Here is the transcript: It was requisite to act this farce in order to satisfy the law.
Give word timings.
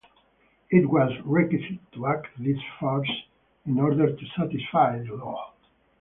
It 0.71 0.89
was 0.89 1.11
requisite 1.23 1.77
to 1.91 2.07
act 2.07 2.29
this 2.39 2.57
farce 2.79 3.07
in 3.67 3.79
order 3.79 4.11
to 4.15 4.25
satisfy 4.35 4.97
the 4.97 5.13
law. 5.13 5.53